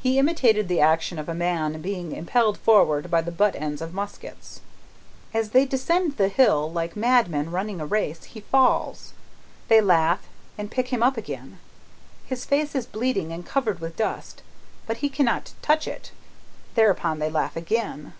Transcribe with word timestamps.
He 0.00 0.16
imitated 0.20 0.68
the 0.68 0.78
action 0.78 1.18
of 1.18 1.28
a 1.28 1.34
man's 1.34 1.78
being 1.78 2.12
impelled 2.12 2.56
forward 2.56 3.10
by 3.10 3.20
the 3.20 3.32
butt 3.32 3.56
ends 3.56 3.82
of 3.82 3.92
muskets. 3.92 4.60
"As 5.34 5.50
they 5.50 5.64
descend 5.66 6.18
the 6.18 6.28
hill 6.28 6.70
like 6.70 6.94
madmen 6.94 7.50
running 7.50 7.80
a 7.80 7.84
race, 7.84 8.22
he 8.26 8.42
falls. 8.42 9.12
They 9.66 9.80
laugh 9.80 10.22
and 10.56 10.70
pick 10.70 10.90
him 10.92 11.02
up 11.02 11.16
again. 11.16 11.58
His 12.26 12.44
face 12.44 12.76
is 12.76 12.86
bleeding 12.86 13.32
and 13.32 13.44
covered 13.44 13.80
with 13.80 13.96
dust, 13.96 14.40
but 14.86 14.98
he 14.98 15.08
cannot 15.08 15.52
touch 15.62 15.88
it; 15.88 16.12
thereupon 16.76 17.18
they 17.18 17.28
laugh 17.28 17.56
again. 17.56 18.12